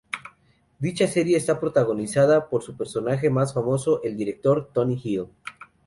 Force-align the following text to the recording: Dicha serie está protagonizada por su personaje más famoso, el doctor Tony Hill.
Dicha 0.79 1.07
serie 1.07 1.37
está 1.37 1.59
protagonizada 1.59 2.49
por 2.49 2.63
su 2.63 2.75
personaje 2.75 3.29
más 3.29 3.53
famoso, 3.53 4.01
el 4.01 4.17
doctor 4.17 4.71
Tony 4.73 4.99
Hill. 5.03 5.27